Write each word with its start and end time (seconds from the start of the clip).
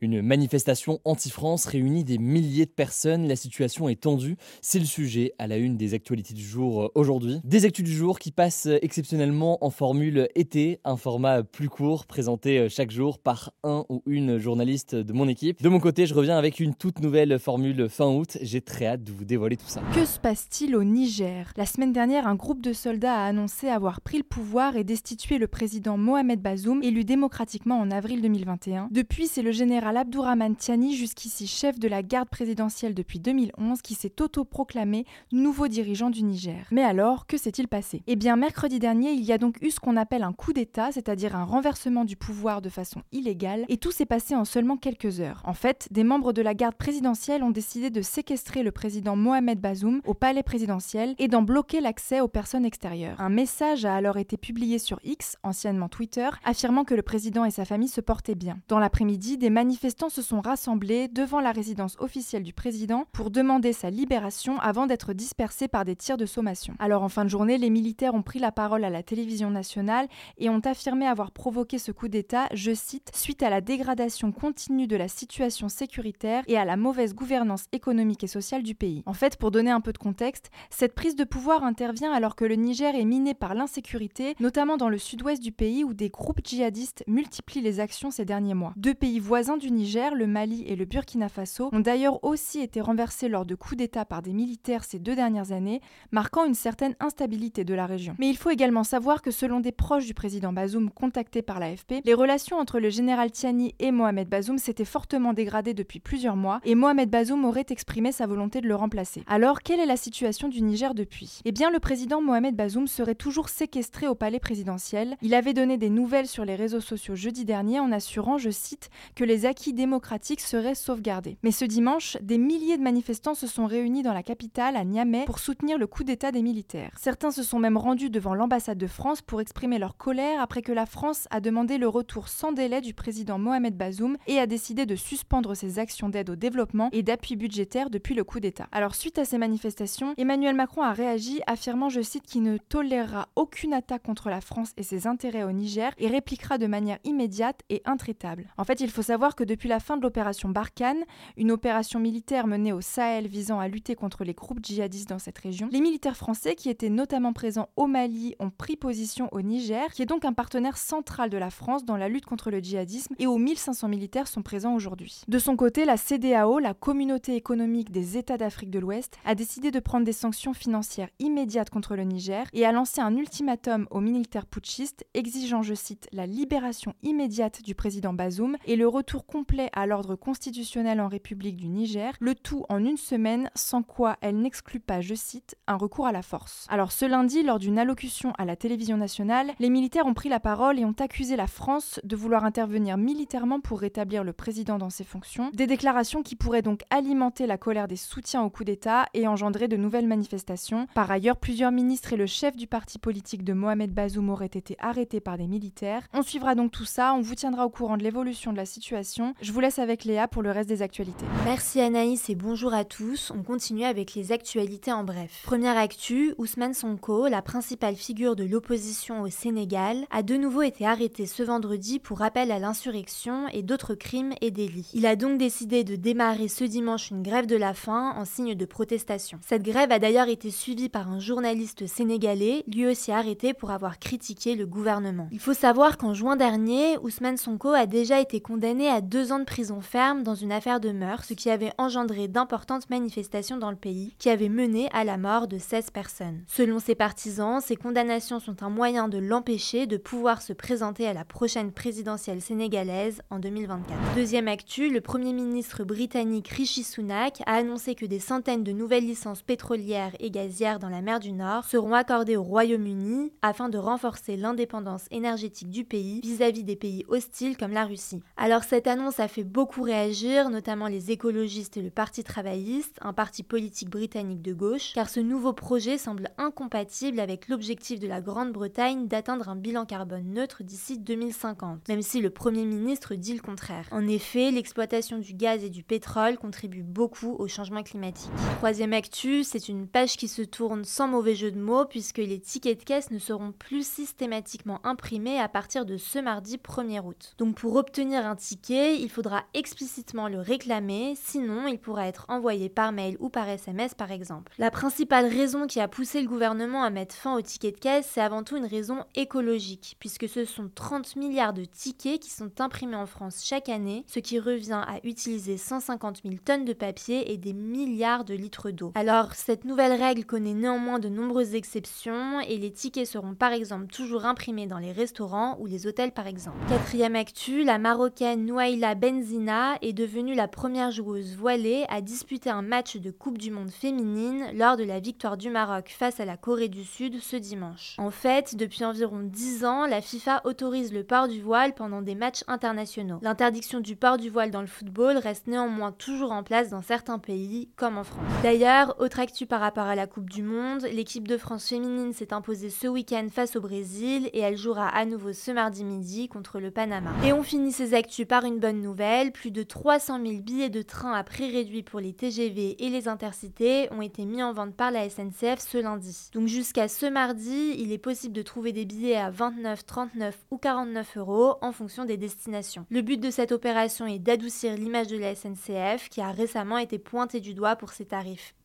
Une 0.00 0.22
manifestation 0.22 1.00
anti-France 1.04 1.66
réunit 1.66 2.04
des 2.04 2.18
milliers 2.18 2.66
de 2.66 2.70
personnes. 2.70 3.26
La 3.26 3.34
situation 3.34 3.88
est 3.88 4.00
tendue. 4.00 4.36
C'est 4.62 4.78
le 4.78 4.84
sujet 4.84 5.32
à 5.38 5.48
la 5.48 5.56
une 5.56 5.76
des 5.76 5.92
actualités 5.92 6.34
du 6.34 6.44
jour 6.44 6.84
euh, 6.84 6.92
aujourd'hui. 6.94 7.40
Des 7.42 7.64
actus 7.64 7.84
du 7.84 7.92
jour 7.92 8.20
qui 8.20 8.30
passent 8.30 8.68
exceptionnellement 8.80 9.58
en 9.64 9.70
formule 9.70 10.28
été, 10.36 10.78
un 10.84 10.96
format 10.96 11.42
plus 11.42 11.68
court 11.68 12.06
présenté 12.06 12.60
euh, 12.60 12.68
chaque 12.68 12.92
jour 12.92 13.18
par 13.18 13.50
un 13.64 13.84
ou 13.88 14.04
une 14.06 14.38
journaliste 14.38 14.94
de 14.94 15.12
mon 15.12 15.26
équipe. 15.26 15.60
De 15.60 15.68
mon 15.68 15.80
côté, 15.80 16.06
je 16.06 16.14
reviens 16.14 16.38
avec 16.38 16.60
une 16.60 16.76
toute 16.76 17.00
nouvelle 17.00 17.36
formule 17.40 17.88
fin 17.88 18.06
août. 18.06 18.38
J'ai 18.40 18.60
très 18.60 18.86
hâte 18.86 19.02
de 19.02 19.10
vous 19.10 19.24
dévoiler 19.24 19.56
tout 19.56 19.66
ça. 19.66 19.82
Que 19.92 20.04
se 20.04 20.20
passe-t-il 20.20 20.76
au 20.76 20.84
Niger? 20.84 21.52
La 21.56 21.66
semaine 21.66 21.92
dernière, 21.92 22.28
un 22.28 22.36
groupe 22.36 22.62
de 22.62 22.72
soldats 22.72 23.16
a 23.16 23.26
annoncé 23.26 23.66
avoir 23.66 24.00
pris 24.00 24.18
le 24.18 24.22
pouvoir 24.22 24.76
et 24.76 24.84
destitué 24.84 25.38
le 25.38 25.48
président 25.48 25.96
Mohamed 25.96 26.40
Bazoum, 26.40 26.84
élu 26.84 27.02
démocratiquement 27.02 27.80
en 27.80 27.90
avril 27.90 28.22
2021. 28.22 28.90
Depuis, 28.92 29.26
c'est 29.26 29.42
le 29.42 29.50
général 29.50 29.87
Abdourahman 29.96 30.56
Tiani, 30.56 30.94
jusqu'ici 30.94 31.46
chef 31.46 31.78
de 31.78 31.88
la 31.88 32.02
garde 32.02 32.28
présidentielle 32.28 32.94
depuis 32.94 33.20
2011, 33.20 33.82
qui 33.82 33.94
s'est 33.94 34.20
autoproclamé 34.20 35.04
nouveau 35.32 35.68
dirigeant 35.68 36.10
du 36.10 36.22
Niger. 36.22 36.66
Mais 36.70 36.84
alors, 36.84 37.26
que 37.26 37.36
s'est-il 37.36 37.68
passé? 37.68 38.02
Eh 38.06 38.16
bien, 38.16 38.36
mercredi 38.36 38.78
dernier, 38.78 39.12
il 39.12 39.24
y 39.24 39.32
a 39.32 39.38
donc 39.38 39.56
eu 39.62 39.70
ce 39.70 39.80
qu'on 39.80 39.96
appelle 39.96 40.22
un 40.22 40.32
coup 40.32 40.52
d'État, 40.52 40.92
c'est-à-dire 40.92 41.36
un 41.36 41.44
renversement 41.44 42.04
du 42.04 42.16
pouvoir 42.16 42.62
de 42.62 42.68
façon 42.68 43.02
illégale, 43.12 43.64
et 43.68 43.76
tout 43.76 43.90
s'est 43.90 44.06
passé 44.06 44.34
en 44.34 44.44
seulement 44.44 44.76
quelques 44.76 45.20
heures. 45.20 45.42
En 45.44 45.54
fait, 45.54 45.88
des 45.90 46.04
membres 46.04 46.32
de 46.32 46.42
la 46.42 46.54
garde 46.54 46.74
présidentielle 46.74 47.42
ont 47.42 47.50
décidé 47.50 47.90
de 47.90 48.02
séquestrer 48.02 48.62
le 48.62 48.72
président 48.72 49.16
Mohamed 49.16 49.60
Bazoum 49.60 50.00
au 50.06 50.14
palais 50.14 50.42
présidentiel 50.42 51.14
et 51.18 51.28
d'en 51.28 51.42
bloquer 51.42 51.80
l'accès 51.80 52.20
aux 52.20 52.28
personnes 52.28 52.64
extérieures. 52.64 53.20
Un 53.20 53.28
message 53.28 53.84
a 53.84 53.94
alors 53.94 54.16
été 54.16 54.36
publié 54.36 54.78
sur 54.78 54.98
X, 55.04 55.36
anciennement 55.42 55.88
Twitter, 55.88 56.28
affirmant 56.44 56.84
que 56.84 56.94
le 56.94 57.02
président 57.02 57.44
et 57.44 57.50
sa 57.50 57.64
famille 57.64 57.88
se 57.88 58.00
portaient 58.00 58.34
bien. 58.34 58.58
Dans 58.68 58.78
l'après-midi, 58.78 59.38
des 59.38 59.50
manifestants 59.50 59.77
manifestants 59.78 60.08
se 60.08 60.22
sont 60.22 60.40
rassemblés 60.40 61.06
devant 61.06 61.38
la 61.38 61.52
résidence 61.52 61.94
officielle 62.00 62.42
du 62.42 62.52
président 62.52 63.04
pour 63.12 63.30
demander 63.30 63.72
sa 63.72 63.90
libération 63.90 64.58
avant 64.58 64.88
d'être 64.88 65.12
dispersés 65.12 65.68
par 65.68 65.84
des 65.84 65.94
tirs 65.94 66.16
de 66.16 66.26
sommation. 66.26 66.74
Alors 66.80 67.04
en 67.04 67.08
fin 67.08 67.24
de 67.24 67.30
journée, 67.30 67.58
les 67.58 67.70
militaires 67.70 68.16
ont 68.16 68.22
pris 68.22 68.40
la 68.40 68.50
parole 68.50 68.82
à 68.82 68.90
la 68.90 69.04
télévision 69.04 69.50
nationale 69.50 70.08
et 70.36 70.50
ont 70.50 70.58
affirmé 70.64 71.06
avoir 71.06 71.30
provoqué 71.30 71.78
ce 71.78 71.92
coup 71.92 72.08
d'État, 72.08 72.48
je 72.54 72.74
cite, 72.74 73.12
suite 73.14 73.40
à 73.44 73.50
la 73.50 73.60
dégradation 73.60 74.32
continue 74.32 74.88
de 74.88 74.96
la 74.96 75.06
situation 75.06 75.68
sécuritaire 75.68 76.42
et 76.48 76.58
à 76.58 76.64
la 76.64 76.76
mauvaise 76.76 77.14
gouvernance 77.14 77.66
économique 77.70 78.24
et 78.24 78.26
sociale 78.26 78.64
du 78.64 78.74
pays. 78.74 79.04
En 79.06 79.14
fait, 79.14 79.36
pour 79.36 79.52
donner 79.52 79.70
un 79.70 79.80
peu 79.80 79.92
de 79.92 79.98
contexte, 79.98 80.50
cette 80.70 80.96
prise 80.96 81.14
de 81.14 81.22
pouvoir 81.22 81.62
intervient 81.62 82.12
alors 82.12 82.34
que 82.34 82.44
le 82.44 82.56
Niger 82.56 82.96
est 82.96 83.04
miné 83.04 83.32
par 83.32 83.54
l'insécurité, 83.54 84.34
notamment 84.40 84.76
dans 84.76 84.88
le 84.88 84.98
sud-ouest 84.98 85.40
du 85.40 85.52
pays 85.52 85.84
où 85.84 85.94
des 85.94 86.08
groupes 86.08 86.40
djihadistes 86.42 87.04
multiplient 87.06 87.60
les 87.60 87.78
actions 87.78 88.10
ces 88.10 88.24
derniers 88.24 88.54
mois. 88.54 88.72
Deux 88.76 88.94
pays 88.94 89.20
voisins 89.20 89.56
du 89.56 89.67
Niger, 89.70 90.14
le 90.14 90.26
Mali 90.26 90.64
et 90.66 90.76
le 90.76 90.84
Burkina 90.84 91.28
Faso 91.28 91.70
ont 91.72 91.80
d'ailleurs 91.80 92.22
aussi 92.24 92.60
été 92.60 92.80
renversés 92.80 93.28
lors 93.28 93.46
de 93.46 93.54
coups 93.54 93.76
d'État 93.76 94.04
par 94.04 94.22
des 94.22 94.32
militaires 94.32 94.84
ces 94.84 94.98
deux 94.98 95.14
dernières 95.14 95.52
années, 95.52 95.80
marquant 96.12 96.44
une 96.44 96.54
certaine 96.54 96.94
instabilité 97.00 97.64
de 97.64 97.74
la 97.74 97.86
région. 97.86 98.14
Mais 98.18 98.28
il 98.28 98.36
faut 98.36 98.50
également 98.50 98.84
savoir 98.84 99.22
que 99.22 99.30
selon 99.30 99.60
des 99.60 99.72
proches 99.72 100.06
du 100.06 100.14
président 100.14 100.52
Bazoum 100.52 100.90
contactés 100.90 101.42
par 101.42 101.60
l'AFP, 101.60 102.02
les 102.04 102.14
relations 102.14 102.58
entre 102.58 102.80
le 102.80 102.90
général 102.90 103.30
Tiani 103.30 103.74
et 103.78 103.90
Mohamed 103.90 104.28
Bazoum 104.28 104.58
s'étaient 104.58 104.84
fortement 104.84 105.32
dégradées 105.32 105.74
depuis 105.74 106.00
plusieurs 106.00 106.36
mois 106.36 106.60
et 106.64 106.74
Mohamed 106.74 107.10
Bazoum 107.10 107.44
aurait 107.44 107.66
exprimé 107.68 108.12
sa 108.12 108.26
volonté 108.26 108.60
de 108.60 108.68
le 108.68 108.74
remplacer. 108.74 109.22
Alors, 109.26 109.62
quelle 109.62 109.80
est 109.80 109.86
la 109.86 109.96
situation 109.96 110.48
du 110.48 110.62
Niger 110.62 110.94
depuis? 110.94 111.40
Eh 111.44 111.52
bien, 111.52 111.70
le 111.70 111.78
président 111.78 112.20
Mohamed 112.20 112.56
Bazoum 112.56 112.86
serait 112.86 113.14
toujours 113.14 113.48
séquestré 113.48 114.08
au 114.08 114.14
palais 114.14 114.40
présidentiel. 114.40 115.16
Il 115.22 115.34
avait 115.34 115.54
donné 115.54 115.76
des 115.76 115.90
nouvelles 115.90 116.26
sur 116.28 116.44
les 116.44 116.56
réseaux 116.56 116.80
sociaux 116.80 117.14
jeudi 117.14 117.44
dernier 117.44 117.80
en 117.80 117.92
assurant, 117.92 118.38
je 118.38 118.50
cite, 118.50 118.90
que 119.14 119.24
les 119.24 119.46
acquis 119.46 119.57
démocratiques 119.66 120.40
seraient 120.40 120.74
sauvegardés. 120.74 121.38
Mais 121.42 121.50
ce 121.50 121.64
dimanche, 121.64 122.16
des 122.22 122.38
milliers 122.38 122.76
de 122.78 122.82
manifestants 122.82 123.34
se 123.34 123.46
sont 123.46 123.66
réunis 123.66 124.02
dans 124.02 124.12
la 124.12 124.22
capitale, 124.22 124.76
à 124.76 124.84
Niamey, 124.84 125.24
pour 125.24 125.38
soutenir 125.38 125.78
le 125.78 125.86
coup 125.86 126.04
d'État 126.04 126.32
des 126.32 126.42
militaires. 126.42 126.90
Certains 126.96 127.30
se 127.30 127.42
sont 127.42 127.58
même 127.58 127.76
rendus 127.76 128.10
devant 128.10 128.34
l'ambassade 128.34 128.78
de 128.78 128.86
France 128.86 129.22
pour 129.22 129.40
exprimer 129.40 129.78
leur 129.78 129.96
colère 129.96 130.40
après 130.40 130.62
que 130.62 130.72
la 130.72 130.86
France 130.86 131.26
a 131.30 131.40
demandé 131.40 131.78
le 131.78 131.88
retour 131.88 132.28
sans 132.28 132.52
délai 132.52 132.80
du 132.80 132.94
président 132.94 133.38
Mohamed 133.38 133.76
Bazoum 133.76 134.16
et 134.26 134.38
a 134.38 134.46
décidé 134.46 134.86
de 134.86 134.96
suspendre 134.96 135.54
ses 135.54 135.78
actions 135.78 136.08
d'aide 136.08 136.30
au 136.30 136.36
développement 136.36 136.88
et 136.92 137.02
d'appui 137.02 137.36
budgétaire 137.36 137.90
depuis 137.90 138.14
le 138.14 138.24
coup 138.24 138.40
d'État. 138.40 138.68
Alors 138.72 138.94
suite 138.94 139.18
à 139.18 139.24
ces 139.24 139.38
manifestations, 139.38 140.14
Emmanuel 140.16 140.54
Macron 140.54 140.82
a 140.82 140.92
réagi 140.92 141.40
affirmant, 141.46 141.88
je 141.88 142.00
cite, 142.00 142.24
qu'il 142.24 142.42
ne 142.42 142.56
tolérera 142.58 143.28
aucune 143.36 143.72
attaque 143.72 144.02
contre 144.02 144.28
la 144.30 144.40
France 144.40 144.72
et 144.76 144.82
ses 144.82 145.06
intérêts 145.06 145.44
au 145.44 145.52
Niger 145.52 145.92
et 145.98 146.08
répliquera 146.08 146.58
de 146.58 146.66
manière 146.66 146.98
immédiate 147.04 147.60
et 147.70 147.82
intraitable. 147.84 148.46
En 148.56 148.64
fait, 148.64 148.80
il 148.80 148.90
faut 148.90 149.02
savoir 149.02 149.34
que 149.34 149.44
depuis 149.48 149.68
la 149.68 149.80
fin 149.80 149.96
de 149.96 150.02
l'opération 150.02 150.48
Barkhane, 150.48 151.04
une 151.36 151.50
opération 151.50 151.98
militaire 151.98 152.46
menée 152.46 152.72
au 152.72 152.80
Sahel 152.80 153.26
visant 153.26 153.58
à 153.58 153.66
lutter 153.66 153.96
contre 153.96 154.22
les 154.22 154.34
groupes 154.34 154.64
djihadistes 154.64 155.08
dans 155.08 155.18
cette 155.18 155.38
région, 155.38 155.68
les 155.72 155.80
militaires 155.80 156.16
français 156.16 156.54
qui 156.54 156.68
étaient 156.68 156.90
notamment 156.90 157.32
présents 157.32 157.70
au 157.74 157.86
Mali 157.86 158.36
ont 158.38 158.50
pris 158.50 158.76
position 158.76 159.28
au 159.32 159.40
Niger, 159.40 159.92
qui 159.92 160.02
est 160.02 160.06
donc 160.06 160.24
un 160.24 160.32
partenaire 160.32 160.76
central 160.76 161.30
de 161.30 161.38
la 161.38 161.50
France 161.50 161.84
dans 161.84 161.96
la 161.96 162.08
lutte 162.08 162.26
contre 162.26 162.50
le 162.50 162.60
djihadisme 162.60 163.14
et 163.18 163.26
où 163.26 163.38
1500 163.38 163.88
militaires 163.88 164.28
sont 164.28 164.42
présents 164.42 164.74
aujourd'hui. 164.74 165.22
De 165.26 165.38
son 165.38 165.56
côté, 165.56 165.84
la 165.84 165.96
CDAO, 165.96 166.58
la 166.58 166.74
communauté 166.74 167.34
économique 167.34 167.90
des 167.90 168.18
États 168.18 168.36
d'Afrique 168.36 168.70
de 168.70 168.78
l'Ouest, 168.78 169.16
a 169.24 169.34
décidé 169.34 169.70
de 169.70 169.80
prendre 169.80 170.04
des 170.04 170.12
sanctions 170.12 170.52
financières 170.52 171.08
immédiates 171.18 171.70
contre 171.70 171.96
le 171.96 172.02
Niger 172.02 172.46
et 172.52 172.66
a 172.66 172.72
lancé 172.72 173.00
un 173.00 173.16
ultimatum 173.16 173.86
aux 173.90 174.00
militaires 174.00 174.46
putschistes 174.46 175.06
exigeant, 175.14 175.62
je 175.62 175.74
cite, 175.74 176.06
la 176.12 176.26
libération 176.26 176.94
immédiate 177.02 177.62
du 177.62 177.74
président 177.74 178.12
Bazoum 178.12 178.58
et 178.66 178.76
le 178.76 178.86
retour 178.86 179.24
à 179.72 179.86
l'ordre 179.86 180.16
constitutionnel 180.16 181.00
en 181.00 181.08
République 181.08 181.56
du 181.56 181.68
Niger, 181.68 182.12
le 182.20 182.34
tout 182.34 182.64
en 182.68 182.84
une 182.84 182.96
semaine, 182.96 183.50
sans 183.54 183.82
quoi 183.82 184.16
elle 184.20 184.40
n'exclut 184.40 184.80
pas, 184.80 185.00
je 185.00 185.14
cite, 185.14 185.56
un 185.66 185.76
recours 185.76 186.06
à 186.06 186.12
la 186.12 186.22
force. 186.22 186.66
Alors 186.68 186.92
ce 186.92 187.04
lundi, 187.04 187.42
lors 187.42 187.58
d'une 187.58 187.78
allocution 187.78 188.32
à 188.38 188.44
la 188.44 188.56
télévision 188.56 188.96
nationale, 188.96 189.52
les 189.58 189.70
militaires 189.70 190.06
ont 190.06 190.14
pris 190.14 190.28
la 190.28 190.40
parole 190.40 190.78
et 190.78 190.84
ont 190.84 190.94
accusé 190.98 191.36
la 191.36 191.46
France 191.46 192.00
de 192.04 192.16
vouloir 192.16 192.44
intervenir 192.44 192.96
militairement 192.96 193.60
pour 193.60 193.80
rétablir 193.80 194.24
le 194.24 194.32
président 194.32 194.78
dans 194.78 194.90
ses 194.90 195.04
fonctions, 195.04 195.50
des 195.54 195.66
déclarations 195.66 196.22
qui 196.22 196.36
pourraient 196.36 196.62
donc 196.62 196.82
alimenter 196.90 197.46
la 197.46 197.58
colère 197.58 197.88
des 197.88 197.96
soutiens 197.96 198.42
au 198.42 198.50
coup 198.50 198.64
d'État 198.64 199.06
et 199.14 199.28
engendrer 199.28 199.68
de 199.68 199.76
nouvelles 199.76 200.06
manifestations. 200.08 200.86
Par 200.94 201.10
ailleurs, 201.10 201.36
plusieurs 201.36 201.72
ministres 201.72 202.12
et 202.12 202.16
le 202.16 202.26
chef 202.26 202.56
du 202.56 202.66
parti 202.66 202.98
politique 202.98 203.44
de 203.44 203.52
Mohamed 203.52 203.92
Bazoum 203.92 204.30
auraient 204.30 204.46
été 204.46 204.76
arrêtés 204.78 205.20
par 205.20 205.38
des 205.38 205.46
militaires. 205.46 206.02
On 206.12 206.22
suivra 206.22 206.54
donc 206.54 206.70
tout 206.70 206.84
ça, 206.84 207.14
on 207.14 207.20
vous 207.20 207.34
tiendra 207.34 207.64
au 207.64 207.70
courant 207.70 207.96
de 207.96 208.02
l'évolution 208.02 208.52
de 208.52 208.56
la 208.56 208.66
situation. 208.66 209.17
Je 209.40 209.52
vous 209.52 209.60
laisse 209.60 209.78
avec 209.78 210.04
Léa 210.04 210.28
pour 210.28 210.42
le 210.42 210.50
reste 210.50 210.68
des 210.68 210.82
actualités. 210.82 211.24
Merci 211.44 211.80
Anaïs 211.80 212.28
et 212.30 212.34
bonjour 212.34 212.74
à 212.74 212.84
tous. 212.84 213.32
On 213.34 213.42
continue 213.42 213.84
avec 213.84 214.14
les 214.14 214.32
actualités 214.32 214.92
en 214.92 215.04
bref. 215.04 215.42
Première 215.44 215.76
actu, 215.76 216.34
Ousmane 216.38 216.74
Sonko, 216.74 217.28
la 217.28 217.42
principale 217.42 217.96
figure 217.96 218.36
de 218.36 218.44
l'opposition 218.44 219.22
au 219.22 219.28
Sénégal, 219.28 220.04
a 220.10 220.22
de 220.22 220.36
nouveau 220.36 220.62
été 220.62 220.86
arrêté 220.86 221.26
ce 221.26 221.42
vendredi 221.42 221.98
pour 221.98 222.22
appel 222.22 222.52
à 222.52 222.58
l'insurrection 222.58 223.48
et 223.52 223.62
d'autres 223.62 223.94
crimes 223.94 224.34
et 224.40 224.50
délits. 224.50 224.90
Il 224.94 225.06
a 225.06 225.16
donc 225.16 225.38
décidé 225.38 225.84
de 225.84 225.96
démarrer 225.96 226.48
ce 226.48 226.64
dimanche 226.64 227.10
une 227.10 227.22
grève 227.22 227.46
de 227.46 227.56
la 227.56 227.74
faim 227.74 228.14
en 228.16 228.24
signe 228.24 228.54
de 228.54 228.64
protestation. 228.64 229.38
Cette 229.46 229.62
grève 229.62 229.92
a 229.92 229.98
d'ailleurs 229.98 230.28
été 230.28 230.50
suivie 230.50 230.88
par 230.88 231.10
un 231.10 231.18
journaliste 231.18 231.86
sénégalais, 231.86 232.64
lui 232.66 232.86
aussi 232.86 233.12
arrêté 233.12 233.54
pour 233.54 233.70
avoir 233.70 233.98
critiqué 233.98 234.54
le 234.54 234.66
gouvernement. 234.66 235.28
Il 235.32 235.40
faut 235.40 235.54
savoir 235.54 235.98
qu'en 235.98 236.14
juin 236.14 236.36
dernier, 236.36 236.98
Ousmane 236.98 237.36
Sonko 237.36 237.70
a 237.70 237.86
déjà 237.86 238.20
été 238.20 238.40
condamné 238.40 238.88
à 238.88 239.00
deux 239.08 239.32
ans 239.32 239.38
de 239.38 239.44
prison 239.44 239.80
ferme 239.80 240.22
dans 240.22 240.34
une 240.34 240.52
affaire 240.52 240.80
de 240.80 240.92
meurtre, 240.92 241.24
ce 241.24 241.32
qui 241.32 241.48
avait 241.48 241.72
engendré 241.78 242.28
d'importantes 242.28 242.90
manifestations 242.90 243.56
dans 243.56 243.70
le 243.70 243.76
pays, 243.76 244.14
qui 244.18 244.28
avait 244.28 244.50
mené 244.50 244.90
à 244.92 245.02
la 245.02 245.16
mort 245.16 245.48
de 245.48 245.56
16 245.56 245.90
personnes. 245.90 246.42
Selon 246.46 246.78
ses 246.78 246.94
partisans, 246.94 247.62
ces 247.62 247.74
condamnations 247.74 248.38
sont 248.38 248.62
un 248.62 248.68
moyen 248.68 249.08
de 249.08 249.16
l'empêcher 249.16 249.86
de 249.86 249.96
pouvoir 249.96 250.42
se 250.42 250.52
présenter 250.52 251.08
à 251.08 251.14
la 251.14 251.24
prochaine 251.24 251.72
présidentielle 251.72 252.42
sénégalaise 252.42 253.22
en 253.30 253.38
2024. 253.38 254.14
Deuxième 254.14 254.46
actu, 254.46 254.90
le 254.90 255.00
Premier 255.00 255.32
ministre 255.32 255.84
britannique 255.84 256.48
Rishi 256.48 256.84
Sunak 256.84 257.40
a 257.46 257.54
annoncé 257.54 257.94
que 257.94 258.04
des 258.04 258.20
centaines 258.20 258.64
de 258.64 258.72
nouvelles 258.72 259.06
licences 259.06 259.40
pétrolières 259.40 260.12
et 260.20 260.30
gazières 260.30 260.78
dans 260.78 260.90
la 260.90 261.00
mer 261.00 261.18
du 261.18 261.32
Nord 261.32 261.64
seront 261.64 261.94
accordées 261.94 262.36
au 262.36 262.42
Royaume-Uni 262.42 263.32
afin 263.40 263.70
de 263.70 263.78
renforcer 263.78 264.36
l'indépendance 264.36 265.06
énergétique 265.10 265.70
du 265.70 265.84
pays 265.84 266.20
vis-à-vis 266.20 266.64
des 266.64 266.76
pays 266.76 267.06
hostiles 267.08 267.56
comme 267.56 267.72
la 267.72 267.86
Russie. 267.86 268.22
Alors 268.36 268.64
cette 268.64 268.86
a 269.18 269.28
fait 269.28 269.44
beaucoup 269.44 269.82
réagir, 269.82 270.50
notamment 270.50 270.88
les 270.88 271.10
écologistes 271.10 271.76
et 271.76 271.82
le 271.82 271.90
Parti 271.90 272.24
travailliste, 272.24 272.98
un 273.00 273.12
parti 273.12 273.42
politique 273.42 273.88
britannique 273.88 274.42
de 274.42 274.52
gauche, 274.52 274.92
car 274.94 275.08
ce 275.08 275.20
nouveau 275.20 275.52
projet 275.52 275.98
semble 275.98 276.30
incompatible 276.36 277.20
avec 277.20 277.48
l'objectif 277.48 278.00
de 278.00 278.06
la 278.06 278.20
Grande-Bretagne 278.20 279.06
d'atteindre 279.06 279.48
un 279.48 279.56
bilan 279.56 279.86
carbone 279.86 280.32
neutre 280.32 280.62
d'ici 280.62 280.98
2050, 280.98 281.88
même 281.88 282.02
si 282.02 282.20
le 282.20 282.30
Premier 282.30 282.64
ministre 282.64 283.14
dit 283.14 283.34
le 283.34 283.40
contraire. 283.40 283.86
En 283.92 284.06
effet, 284.06 284.50
l'exploitation 284.50 285.18
du 285.18 285.32
gaz 285.32 285.64
et 285.64 285.70
du 285.70 285.82
pétrole 285.82 286.36
contribue 286.36 286.82
beaucoup 286.82 287.36
au 287.38 287.48
changement 287.48 287.82
climatique. 287.82 288.30
Troisième 288.58 288.92
actu, 288.92 289.44
c'est 289.44 289.68
une 289.68 289.86
page 289.86 290.16
qui 290.16 290.28
se 290.28 290.42
tourne 290.42 290.84
sans 290.84 291.08
mauvais 291.08 291.34
jeu 291.34 291.50
de 291.50 291.60
mots 291.60 291.86
puisque 291.86 292.18
les 292.18 292.40
tickets 292.40 292.80
de 292.80 292.84
caisse 292.84 293.10
ne 293.10 293.18
seront 293.18 293.52
plus 293.52 293.86
systématiquement 293.86 294.80
imprimés 294.84 295.38
à 295.38 295.48
partir 295.48 295.86
de 295.86 295.96
ce 295.96 296.18
mardi 296.18 296.56
1er 296.56 297.00
août. 297.00 297.34
Donc 297.38 297.56
pour 297.56 297.76
obtenir 297.76 298.26
un 298.26 298.36
ticket, 298.36 298.87
il 298.96 299.10
faudra 299.10 299.44
explicitement 299.54 300.28
le 300.28 300.40
réclamer, 300.40 301.14
sinon 301.16 301.66
il 301.66 301.78
pourra 301.78 302.06
être 302.06 302.26
envoyé 302.28 302.68
par 302.68 302.92
mail 302.92 303.16
ou 303.20 303.28
par 303.28 303.48
SMS 303.48 303.94
par 303.94 304.10
exemple. 304.10 304.52
La 304.58 304.70
principale 304.70 305.26
raison 305.26 305.66
qui 305.66 305.80
a 305.80 305.88
poussé 305.88 306.20
le 306.20 306.28
gouvernement 306.28 306.82
à 306.82 306.90
mettre 306.90 307.14
fin 307.14 307.36
aux 307.36 307.42
tickets 307.42 307.74
de 307.74 307.80
caisse, 307.80 308.10
c'est 308.12 308.20
avant 308.20 308.42
tout 308.42 308.56
une 308.56 308.66
raison 308.66 309.04
écologique, 309.14 309.96
puisque 309.98 310.28
ce 310.28 310.44
sont 310.44 310.70
30 310.74 311.16
milliards 311.16 311.52
de 311.52 311.64
tickets 311.64 312.20
qui 312.20 312.30
sont 312.30 312.60
imprimés 312.60 312.96
en 312.96 313.06
France 313.06 313.44
chaque 313.44 313.68
année, 313.68 314.04
ce 314.06 314.20
qui 314.20 314.38
revient 314.38 314.82
à 314.86 314.98
utiliser 315.04 315.56
150 315.56 316.22
000 316.24 316.36
tonnes 316.44 316.64
de 316.64 316.72
papier 316.72 317.32
et 317.32 317.36
des 317.36 317.52
milliards 317.52 318.24
de 318.24 318.34
litres 318.34 318.70
d'eau. 318.70 318.92
Alors 318.94 319.34
cette 319.34 319.64
nouvelle 319.64 320.00
règle 320.00 320.24
connaît 320.24 320.54
néanmoins 320.54 320.98
de 320.98 321.08
nombreuses 321.08 321.54
exceptions 321.54 322.40
et 322.40 322.58
les 322.58 322.72
tickets 322.72 323.06
seront 323.06 323.34
par 323.34 323.52
exemple 323.52 323.86
toujours 323.86 324.24
imprimés 324.24 324.66
dans 324.66 324.78
les 324.78 324.92
restaurants 324.92 325.56
ou 325.60 325.66
les 325.66 325.86
hôtels 325.86 326.12
par 326.12 326.26
exemple. 326.26 326.56
Quatrième 326.68 327.16
actu, 327.16 327.64
la 327.64 327.78
marocaine 327.78 328.44
Nouaila 328.78 328.94
Benzina 328.94 329.76
est 329.82 329.92
devenue 329.92 330.36
la 330.36 330.46
première 330.46 330.92
joueuse 330.92 331.34
voilée 331.34 331.84
à 331.88 332.00
disputer 332.00 332.48
un 332.48 332.62
match 332.62 332.96
de 332.96 333.10
Coupe 333.10 333.36
du 333.36 333.50
Monde 333.50 333.72
féminine 333.72 334.46
lors 334.54 334.76
de 334.76 334.84
la 334.84 335.00
victoire 335.00 335.36
du 335.36 335.50
Maroc 335.50 335.92
face 335.98 336.20
à 336.20 336.24
la 336.24 336.36
Corée 336.36 336.68
du 336.68 336.84
Sud 336.84 337.20
ce 337.20 337.34
dimanche. 337.34 337.96
En 337.98 338.12
fait, 338.12 338.54
depuis 338.54 338.84
environ 338.84 339.18
10 339.24 339.64
ans, 339.64 339.86
la 339.86 340.00
FIFA 340.00 340.42
autorise 340.44 340.92
le 340.92 341.02
port 341.02 341.26
du 341.26 341.42
voile 341.42 341.74
pendant 341.74 342.02
des 342.02 342.14
matchs 342.14 342.44
internationaux. 342.46 343.18
L'interdiction 343.20 343.80
du 343.80 343.96
port 343.96 344.16
du 344.16 344.30
voile 344.30 344.52
dans 344.52 344.60
le 344.60 344.68
football 344.68 345.16
reste 345.16 345.48
néanmoins 345.48 345.90
toujours 345.90 346.30
en 346.30 346.44
place 346.44 346.70
dans 346.70 346.82
certains 346.82 347.18
pays, 347.18 347.70
comme 347.74 347.98
en 347.98 348.04
France. 348.04 348.22
D'ailleurs, 348.44 348.94
autre 349.00 349.18
actu 349.18 349.46
par 349.46 349.60
rapport 349.60 349.86
à 349.86 349.96
la 349.96 350.06
Coupe 350.06 350.30
du 350.30 350.44
Monde, 350.44 350.86
l'équipe 350.92 351.26
de 351.26 351.36
France 351.36 351.68
féminine 351.68 352.12
s'est 352.12 352.32
imposée 352.32 352.70
ce 352.70 352.86
week-end 352.86 353.26
face 353.32 353.56
au 353.56 353.60
Brésil 353.60 354.30
et 354.32 354.38
elle 354.38 354.56
jouera 354.56 354.86
à 354.86 355.04
nouveau 355.04 355.32
ce 355.32 355.50
mardi 355.50 355.82
midi 355.82 356.28
contre 356.28 356.60
le 356.60 356.70
Panama. 356.70 357.10
Et 357.24 357.32
on 357.32 357.42
finit 357.42 357.72
ces 357.72 357.94
actus 357.94 358.26
par 358.28 358.44
une 358.44 358.60
bonne 358.60 358.67
nouvelle, 358.76 359.32
plus 359.32 359.50
de 359.50 359.62
300 359.62 360.20
000 360.24 360.42
billets 360.42 360.70
de 360.70 360.82
train 360.82 361.12
à 361.12 361.24
prix 361.24 361.50
réduit 361.50 361.82
pour 361.82 362.00
les 362.00 362.12
TGV 362.12 362.84
et 362.84 362.90
les 362.90 363.08
intercités 363.08 363.88
ont 363.92 364.02
été 364.02 364.24
mis 364.24 364.42
en 364.42 364.52
vente 364.52 364.74
par 364.74 364.90
la 364.90 365.08
SNCF 365.08 365.58
ce 365.58 365.78
lundi. 365.78 366.30
Donc 366.32 366.46
jusqu'à 366.46 366.88
ce 366.88 367.06
mardi, 367.06 367.74
il 367.78 367.92
est 367.92 367.98
possible 367.98 368.34
de 368.34 368.42
trouver 368.42 368.72
des 368.72 368.84
billets 368.84 369.16
à 369.16 369.30
29, 369.30 369.86
39 369.86 370.38
ou 370.50 370.58
49 370.58 371.16
euros 371.16 371.56
en 371.62 371.72
fonction 371.72 372.04
des 372.04 372.16
destinations. 372.16 372.86
Le 372.90 373.02
but 373.02 373.20
de 373.20 373.30
cette 373.30 373.52
opération 373.52 374.06
est 374.06 374.18
d'adoucir 374.18 374.74
l'image 374.74 375.08
de 375.08 375.18
la 375.18 375.34
SNCF 375.34 376.08
qui 376.08 376.20
a 376.20 376.30
récemment 376.30 376.78
été 376.78 376.98
pointée 376.98 377.40
du 377.40 377.54
doigt 377.54 377.76
pour 377.76 377.90
ses 377.90 378.04
tarifs 378.04 378.54